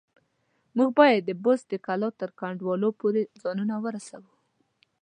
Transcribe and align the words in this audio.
موږ 0.75 0.89
بايد 0.97 1.21
د 1.25 1.31
بست 1.43 1.65
د 1.69 1.73
کلا 1.85 2.09
تر 2.21 2.29
کنډوالو 2.39 2.89
پورې 2.99 3.21
ځانونه 3.41 3.75
ورسوو. 3.83 4.31